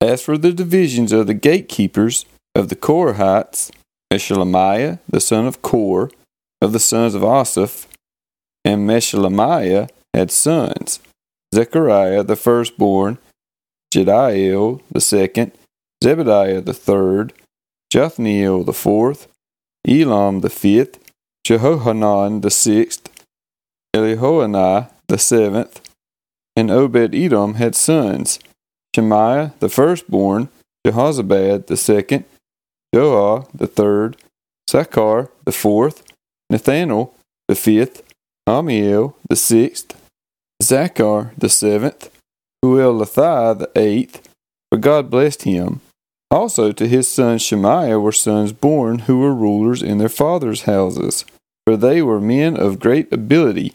As 0.00 0.22
for 0.22 0.38
the 0.38 0.52
divisions 0.52 1.12
of 1.12 1.26
the 1.26 1.34
gatekeepers 1.34 2.24
of 2.54 2.68
the 2.68 2.76
Korahites, 2.76 3.70
Meshelemiah, 4.12 4.98
the 5.08 5.20
son 5.20 5.46
of 5.46 5.60
Kore, 5.62 6.10
of 6.62 6.72
the 6.72 6.80
sons 6.80 7.14
of 7.14 7.22
Asaph, 7.22 7.86
and 8.64 8.88
Meshelemiah 8.88 9.88
had 10.14 10.30
sons, 10.30 11.00
Zechariah 11.54 12.22
the 12.22 12.36
firstborn, 12.36 13.18
Jediael 13.94 14.80
the 14.90 15.00
second, 15.00 15.52
Zebadiah 16.02 16.64
the 16.64 16.74
third, 16.74 17.32
Jathniel 17.92 18.64
the 18.64 18.72
fourth, 18.72 19.28
Elam 19.86 20.40
the 20.40 20.50
fifth, 20.50 20.98
Jehohanan 21.46 22.40
the 22.42 22.50
sixth, 22.50 23.08
Eliehoenai 23.94 24.90
the 25.08 25.18
seventh, 25.18 25.80
and 26.56 26.70
Obed 26.70 27.14
Edom 27.14 27.54
had 27.54 27.74
sons, 27.74 28.38
Shemaiah 28.94 29.52
the 29.60 29.68
firstborn, 29.68 30.48
Jehozabad 30.86 31.66
the 31.66 31.76
second, 31.76 32.24
Joah 32.94 33.46
the 33.54 33.66
third, 33.66 34.16
Sachar 34.68 35.30
the 35.44 35.52
fourth, 35.52 36.02
Nethanel 36.52 37.12
the 37.48 37.54
fifth, 37.54 38.02
Ammiel 38.48 39.14
the 39.28 39.36
sixth, 39.36 39.96
Zachar 40.62 41.32
the 41.38 41.48
seventh, 41.48 42.10
Huelathai 42.64 43.58
the 43.58 43.70
eighth, 43.76 44.28
for 44.70 44.78
God 44.78 45.10
blessed 45.10 45.42
him. 45.42 45.80
Also 46.30 46.70
to 46.72 46.86
his 46.86 47.08
son 47.08 47.38
Shemaiah 47.38 47.98
were 47.98 48.12
sons 48.12 48.52
born 48.52 49.00
who 49.00 49.18
were 49.18 49.34
rulers 49.34 49.82
in 49.82 49.98
their 49.98 50.08
fathers' 50.08 50.62
houses, 50.62 51.24
for 51.66 51.76
they 51.76 52.02
were 52.02 52.20
men 52.20 52.56
of 52.56 52.78
great 52.78 53.12
ability. 53.12 53.74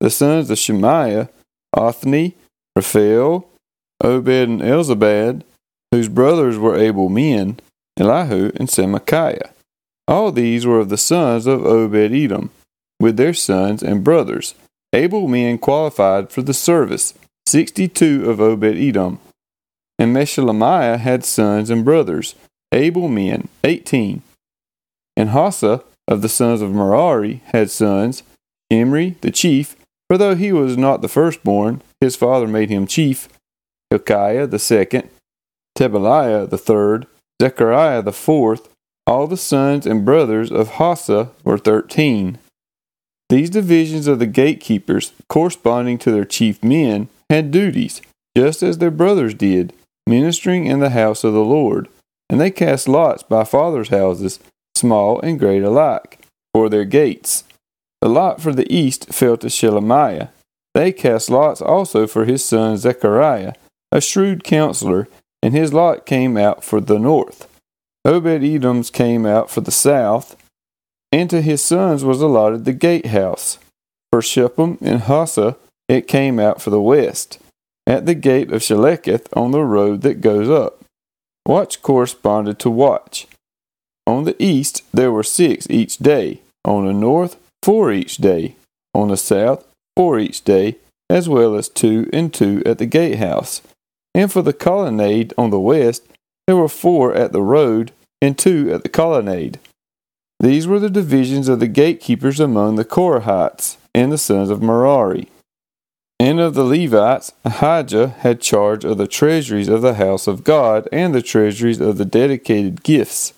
The 0.00 0.10
sons 0.10 0.50
of 0.50 0.58
Shemaiah, 0.58 1.28
Othni, 1.74 2.34
Rephael, 2.76 3.46
Obed 4.04 4.28
and 4.28 4.60
Elzabad, 4.60 5.42
whose 5.90 6.08
brothers 6.08 6.58
were 6.58 6.76
able 6.76 7.08
men, 7.08 7.58
Elihu 7.98 8.52
and 8.56 8.68
Semachiah. 8.68 9.50
All 10.06 10.30
these 10.30 10.66
were 10.66 10.78
of 10.78 10.90
the 10.90 10.98
sons 10.98 11.46
of 11.46 11.64
Obed 11.64 12.12
Edom, 12.12 12.50
with 13.00 13.16
their 13.16 13.32
sons 13.32 13.82
and 13.82 14.04
brothers, 14.04 14.54
able 14.92 15.26
men 15.26 15.56
qualified 15.56 16.30
for 16.30 16.42
the 16.42 16.52
service, 16.52 17.14
sixty 17.46 17.88
two 17.88 18.28
of 18.28 18.40
Obed 18.40 18.76
Edom. 18.76 19.18
And 19.98 20.14
Meshelemiah 20.14 20.98
had 20.98 21.24
sons 21.24 21.70
and 21.70 21.84
brothers, 21.84 22.34
able 22.72 23.08
men, 23.08 23.48
eighteen. 23.62 24.22
And 25.16 25.30
Hosah 25.30 25.82
of 26.06 26.20
the 26.20 26.28
sons 26.28 26.60
of 26.60 26.72
Merari 26.72 27.42
had 27.46 27.70
sons, 27.70 28.22
Imri 28.68 29.16
the 29.22 29.30
chief, 29.30 29.76
for 30.10 30.18
though 30.18 30.34
he 30.34 30.52
was 30.52 30.76
not 30.76 31.00
the 31.00 31.08
firstborn, 31.08 31.80
his 32.00 32.16
father 32.16 32.46
made 32.46 32.68
him 32.68 32.86
chief, 32.86 33.28
Hilkiah 33.90 34.46
the 34.46 34.58
second, 34.58 35.08
Tebaliah 35.76 36.48
the 36.48 36.58
third, 36.58 37.06
Zechariah 37.42 38.02
the 38.02 38.12
fourth, 38.12 38.68
all 39.06 39.26
the 39.26 39.36
sons 39.36 39.86
and 39.86 40.04
brothers 40.04 40.50
of 40.50 40.72
Hosah 40.72 41.30
were 41.44 41.58
thirteen. 41.58 42.38
These 43.28 43.50
divisions 43.50 44.06
of 44.06 44.18
the 44.18 44.26
gatekeepers, 44.26 45.12
corresponding 45.28 45.98
to 45.98 46.12
their 46.12 46.24
chief 46.24 46.62
men, 46.62 47.08
had 47.30 47.50
duties, 47.50 48.00
just 48.36 48.62
as 48.62 48.78
their 48.78 48.90
brothers 48.90 49.34
did, 49.34 49.72
ministering 50.06 50.66
in 50.66 50.80
the 50.80 50.90
house 50.90 51.24
of 51.24 51.32
the 51.32 51.44
Lord. 51.44 51.88
And 52.28 52.40
they 52.40 52.50
cast 52.50 52.88
lots 52.88 53.22
by 53.22 53.44
fathers' 53.44 53.88
houses, 53.88 54.40
small 54.74 55.20
and 55.20 55.38
great 55.38 55.62
alike, 55.62 56.20
for 56.52 56.68
their 56.68 56.84
gates. 56.84 57.44
The 58.00 58.08
lot 58.08 58.40
for 58.40 58.52
the 58.52 58.70
east 58.72 59.12
fell 59.12 59.36
to 59.38 59.48
Shelemiah. 59.48 60.28
They 60.74 60.92
cast 60.92 61.30
lots 61.30 61.62
also 61.62 62.06
for 62.06 62.24
his 62.24 62.44
son 62.44 62.76
Zechariah, 62.76 63.54
a 63.94 64.00
shrewd 64.00 64.42
counselor, 64.42 65.08
and 65.40 65.54
his 65.54 65.72
lot 65.72 66.04
came 66.04 66.36
out 66.36 66.64
for 66.64 66.80
the 66.80 66.98
north. 66.98 67.48
Obed 68.04 68.42
Edom's 68.42 68.90
came 68.90 69.24
out 69.24 69.50
for 69.50 69.60
the 69.60 69.70
south, 69.70 70.36
and 71.12 71.30
to 71.30 71.40
his 71.40 71.64
sons 71.64 72.04
was 72.04 72.20
allotted 72.20 72.64
the 72.64 72.72
gatehouse. 72.72 73.58
For 74.10 74.20
Shuppim 74.20 74.78
and 74.82 75.02
Hosah 75.02 75.56
it 75.88 76.08
came 76.08 76.38
out 76.38 76.60
for 76.60 76.70
the 76.70 76.80
west, 76.80 77.38
at 77.86 78.04
the 78.04 78.14
gate 78.14 78.52
of 78.52 78.62
Shallecheth 78.62 79.28
on 79.32 79.52
the 79.52 79.62
road 79.62 80.02
that 80.02 80.20
goes 80.20 80.50
up. 80.50 80.82
Watch 81.46 81.80
corresponded 81.80 82.58
to 82.60 82.70
watch. 82.70 83.28
On 84.06 84.24
the 84.24 84.36
east 84.42 84.82
there 84.92 85.12
were 85.12 85.22
six 85.22 85.66
each 85.70 85.98
day, 85.98 86.40
on 86.64 86.86
the 86.86 86.92
north 86.92 87.36
four 87.62 87.92
each 87.92 88.16
day, 88.16 88.56
on 88.92 89.08
the 89.08 89.16
south 89.16 89.64
four 89.96 90.18
each 90.18 90.42
day, 90.42 90.78
as 91.08 91.28
well 91.28 91.54
as 91.54 91.68
two 91.68 92.10
and 92.12 92.34
two 92.34 92.62
at 92.66 92.78
the 92.78 92.86
gatehouse. 92.86 93.62
And 94.14 94.30
for 94.30 94.42
the 94.42 94.52
colonnade 94.52 95.34
on 95.36 95.50
the 95.50 95.60
west 95.60 96.06
there 96.46 96.56
were 96.56 96.68
four 96.68 97.14
at 97.14 97.32
the 97.32 97.42
road 97.42 97.92
and 98.20 98.38
two 98.38 98.72
at 98.72 98.82
the 98.82 98.88
colonnade. 98.88 99.58
These 100.40 100.66
were 100.66 100.78
the 100.78 100.90
divisions 100.90 101.48
of 101.48 101.60
the 101.60 101.68
gatekeepers 101.68 102.38
among 102.38 102.76
the 102.76 102.84
Korahites 102.84 103.76
and 103.94 104.12
the 104.12 104.18
sons 104.18 104.50
of 104.50 104.62
Merari. 104.62 105.28
And 106.20 106.38
of 106.38 106.54
the 106.54 106.64
Levites, 106.64 107.32
Ahijah 107.44 108.08
had 108.18 108.40
charge 108.40 108.84
of 108.84 108.98
the 108.98 109.06
treasuries 109.06 109.68
of 109.68 109.82
the 109.82 109.94
house 109.94 110.26
of 110.26 110.44
God 110.44 110.88
and 110.92 111.14
the 111.14 111.22
treasuries 111.22 111.80
of 111.80 111.98
the 111.98 112.04
dedicated 112.04 112.82
gifts. 112.82 113.32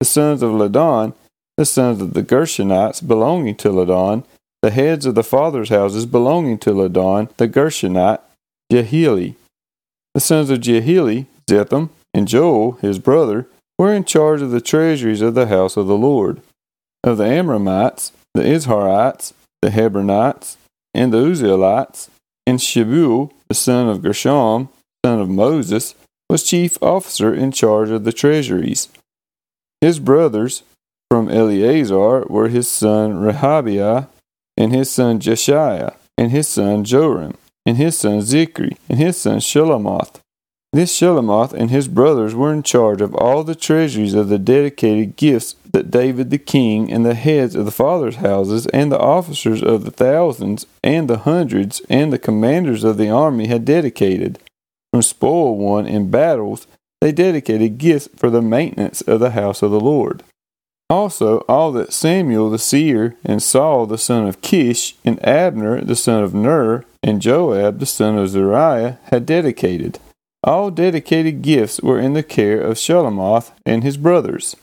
The 0.00 0.06
sons 0.06 0.42
of 0.42 0.50
Ladan, 0.52 1.14
the 1.56 1.64
sons 1.64 2.00
of 2.00 2.14
the 2.14 2.22
Gershonites 2.22 3.06
belonging 3.06 3.54
to 3.56 3.70
Ladan, 3.70 4.24
the 4.62 4.70
heads 4.70 5.06
of 5.06 5.14
the 5.14 5.22
fathers' 5.22 5.68
houses 5.68 6.04
belonging 6.04 6.58
to 6.58 6.70
Ladan, 6.70 7.28
the 7.36 7.48
Gershonite, 7.48 8.20
Jehieli. 8.72 9.36
The 10.16 10.20
sons 10.20 10.48
of 10.48 10.60
Jehieli, 10.60 11.26
Zetham, 11.46 11.90
and 12.14 12.26
Joel, 12.26 12.78
his 12.80 12.98
brother, 12.98 13.46
were 13.78 13.92
in 13.92 14.06
charge 14.06 14.40
of 14.40 14.50
the 14.50 14.62
treasuries 14.62 15.20
of 15.20 15.34
the 15.34 15.48
house 15.48 15.76
of 15.76 15.88
the 15.88 15.98
Lord. 15.98 16.40
Of 17.04 17.18
the 17.18 17.24
Amramites, 17.24 18.12
the 18.32 18.40
Izharites, 18.40 19.34
the 19.60 19.68
Hebronites, 19.68 20.56
and 20.94 21.12
the 21.12 21.18
Uzzielites, 21.18 22.08
and 22.46 22.58
Shebuel, 22.58 23.30
the 23.50 23.54
son 23.54 23.90
of 23.90 24.00
Gershom, 24.00 24.70
son 25.04 25.20
of 25.20 25.28
Moses, 25.28 25.94
was 26.30 26.44
chief 26.44 26.82
officer 26.82 27.34
in 27.34 27.52
charge 27.52 27.90
of 27.90 28.04
the 28.04 28.12
treasuries. 28.14 28.88
His 29.82 29.98
brothers 29.98 30.62
from 31.10 31.28
Eliezer 31.28 32.20
were 32.22 32.48
his 32.48 32.70
son 32.70 33.16
Rehabiah, 33.20 34.08
and 34.56 34.72
his 34.72 34.90
son 34.90 35.20
Jeshaiah, 35.20 35.94
and 36.16 36.30
his 36.30 36.48
son 36.48 36.84
Joram, 36.84 37.36
and 37.66 37.76
his 37.76 37.98
son 37.98 38.20
Zichri, 38.20 38.78
and 38.88 38.98
his 38.98 39.18
son 39.18 39.40
Shelomoth. 39.40 40.20
This 40.72 40.96
Shelomoth 40.96 41.52
and 41.52 41.70
his 41.70 41.88
brothers 41.88 42.34
were 42.34 42.52
in 42.52 42.62
charge 42.62 43.00
of 43.00 43.14
all 43.14 43.42
the 43.42 43.54
treasuries 43.54 44.14
of 44.14 44.28
the 44.28 44.38
dedicated 44.38 45.16
gifts 45.16 45.56
that 45.72 45.90
David 45.90 46.30
the 46.30 46.38
king 46.38 46.92
and 46.92 47.04
the 47.04 47.14
heads 47.14 47.54
of 47.54 47.64
the 47.64 47.70
fathers' 47.70 48.16
houses 48.16 48.66
and 48.68 48.90
the 48.92 48.98
officers 48.98 49.62
of 49.62 49.84
the 49.84 49.90
thousands 49.90 50.66
and 50.84 51.08
the 51.08 51.18
hundreds 51.18 51.80
and 51.88 52.12
the 52.12 52.18
commanders 52.18 52.84
of 52.84 52.98
the 52.98 53.08
army 53.10 53.46
had 53.46 53.64
dedicated. 53.64 54.38
From 54.92 55.02
spoil 55.02 55.56
won 55.56 55.86
in 55.86 56.10
battles, 56.10 56.66
they 57.00 57.12
dedicated 57.12 57.78
gifts 57.78 58.08
for 58.16 58.30
the 58.30 58.42
maintenance 58.42 59.00
of 59.02 59.20
the 59.20 59.30
house 59.30 59.62
of 59.62 59.70
the 59.70 59.80
Lord. 59.80 60.22
Also, 60.88 61.38
all 61.48 61.72
that 61.72 61.92
Samuel 61.92 62.48
the 62.48 62.58
seer, 62.58 63.16
and 63.24 63.42
Saul 63.42 63.86
the 63.86 63.98
son 63.98 64.26
of 64.26 64.40
Kish, 64.40 64.94
and 65.04 65.24
Abner 65.26 65.80
the 65.80 65.96
son 65.96 66.22
of 66.22 66.32
Ner, 66.32 66.84
and 67.02 67.20
Joab 67.20 67.80
the 67.80 67.86
son 67.86 68.16
of 68.16 68.28
Zeruiah 68.28 68.98
had 69.04 69.26
dedicated. 69.26 69.98
All 70.44 70.70
dedicated 70.70 71.42
gifts 71.42 71.80
were 71.80 71.98
in 71.98 72.12
the 72.12 72.22
care 72.22 72.60
of 72.60 72.76
Shelomoth 72.76 73.50
and 73.64 73.82
his 73.82 73.96
brothers. 73.96 74.54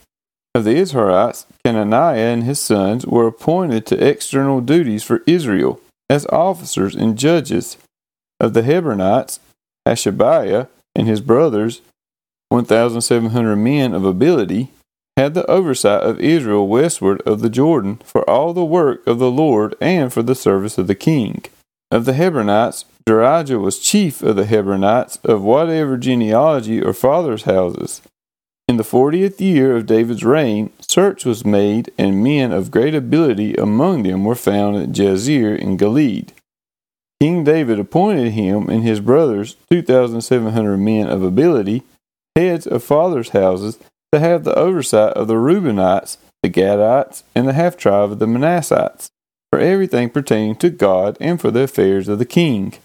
Of 0.56 0.63
the 0.63 0.75
Izharites, 0.75 1.45
Chenaniah 1.66 2.33
and 2.33 2.44
his 2.44 2.59
sons 2.59 3.06
were 3.06 3.28
appointed 3.28 3.85
to 3.88 4.07
external 4.07 4.62
duties 4.62 5.03
for 5.03 5.23
Israel 5.28 5.81
as 6.09 6.25
officers 6.28 6.95
and 6.95 7.17
judges. 7.17 7.78
Of 8.39 8.53
the 8.53 8.62
Hebronites, 8.62 9.39
Hashabiah 9.88 10.67
and 10.95 11.07
his 11.07 11.22
brothers, 11.22 11.81
1,700 12.50 13.56
men 13.56 13.94
of 13.94 14.06
ability, 14.06 14.69
had 15.15 15.33
the 15.33 15.45
oversight 15.45 16.01
of 16.01 16.19
Israel 16.19 16.68
westward 16.68 17.21
of 17.21 17.42
the 17.42 17.50
Jordan 17.50 17.98
for 18.04 18.27
all 18.30 18.54
the 18.54 18.65
work 18.65 19.06
of 19.06 19.19
the 19.19 19.31
Lord 19.31 19.75
and 19.80 20.12
for 20.12 20.24
the 20.24 20.36
service 20.36 20.77
of 20.77 20.88
the 20.88 20.95
king. 20.95 21.44
Of 21.92 22.06
the 22.06 22.13
Hebronites, 22.13 22.86
Jerijah 23.07 23.62
was 23.62 23.80
chief 23.80 24.24
of 24.24 24.36
the 24.36 24.45
Hebronites 24.45 25.24
of 25.24 25.44
whatever 25.44 25.98
genealogy 25.98 26.81
or 26.81 26.94
fathers' 26.94 27.44
houses. 27.44 28.01
In 28.68 28.77
the 28.77 28.83
fortieth 28.83 29.42
year 29.42 29.75
of 29.75 29.86
David's 29.86 30.24
reign, 30.24 30.71
search 30.80 31.25
was 31.25 31.45
made, 31.45 31.92
and 31.98 32.24
men 32.24 32.51
of 32.51 32.71
great 32.71 32.95
ability 32.95 33.56
among 33.56 34.04
them 34.04 34.24
were 34.24 34.36
found 34.36 34.77
at 34.77 34.94
Jazer 34.94 35.56
in 35.59 35.75
Gilead. 35.75 36.31
King 37.19 37.44
David 37.44 37.77
appointed 37.77 38.31
him 38.31 38.69
and 38.69 38.83
his 38.83 39.00
brothers, 39.00 39.57
two 39.69 39.81
thousand 39.81 40.21
seven 40.21 40.54
hundred 40.54 40.77
men 40.77 41.07
of 41.07 41.21
ability, 41.24 41.83
heads 42.36 42.66
of 42.66 42.83
fathers' 42.83 43.30
houses, 43.30 43.77
to 44.13 44.19
have 44.19 44.44
the 44.44 44.54
oversight 44.54 45.13
of 45.13 45.27
the 45.27 45.33
Reubenites, 45.33 46.18
the 46.44 46.50
Gadites, 46.50 47.24
and 47.33 47.48
the 47.48 47.54
half 47.54 47.75
tribe 47.75 48.12
of 48.12 48.19
the 48.19 48.27
Manassites, 48.27 49.10
for 49.50 49.57
everything 49.57 50.12
pertaining 50.12 50.56
to 50.57 50.69
God 50.69 51.18
and 51.19 51.42
for 51.42 51.50
the 51.50 51.62
affairs 51.62 52.07
of 52.07 52.19
the 52.19 52.25
king. 52.25 52.75